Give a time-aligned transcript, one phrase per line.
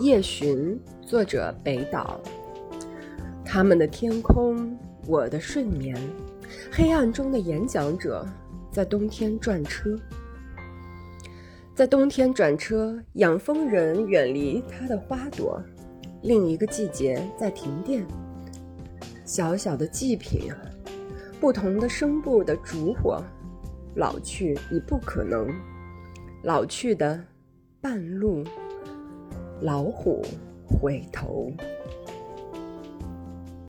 [0.00, 2.20] 夜巡，作者北岛。
[3.44, 4.76] 他们的天空，
[5.06, 5.96] 我的睡眠，
[6.72, 8.26] 黑暗中的演讲者，
[8.72, 9.96] 在冬天转车，
[11.76, 15.62] 在冬天转车，养蜂人远离他的花朵，
[16.22, 18.04] 另一个季节在停电。
[19.24, 20.52] 小小的祭品，
[21.40, 23.22] 不同的声部的烛火，
[23.94, 25.48] 老去已不可能，
[26.42, 27.22] 老去的
[27.80, 28.42] 半路。
[29.64, 30.22] 老虎
[30.68, 31.50] 回头。